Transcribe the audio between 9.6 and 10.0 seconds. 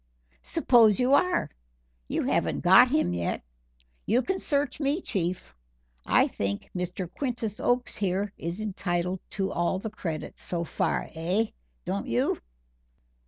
the